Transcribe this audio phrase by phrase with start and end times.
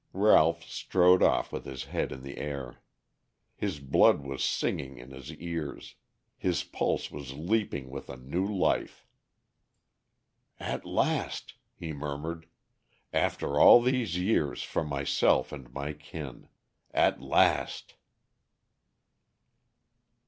[0.13, 2.81] Ralph strode off with his head in the air.
[3.55, 5.93] His blood was singing in his ears;
[6.35, 9.05] his pulse was leaping with a new life.
[10.59, 12.47] "At last," he murmured;
[13.13, 16.47] "after all these years for myself and my kin!
[16.91, 17.93] At last!"